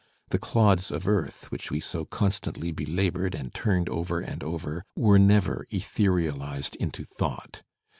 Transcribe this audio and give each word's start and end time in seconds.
The 0.29 0.39
dods 0.39 0.89
of 0.89 1.07
earth, 1.07 1.51
which 1.51 1.69
we 1.69 1.79
so 1.79 2.05
constantly 2.05 2.71
belaboured 2.71 3.35
and 3.35 3.53
turned 3.53 3.87
over 3.87 4.19
and 4.19 4.43
over, 4.43 4.83
were 4.95 5.19
never 5.19 5.67
etherealized 5.71 6.75
into 6.77 7.03
thought. 7.03 7.61